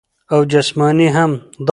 [0.33, 1.31] او جسماني هم-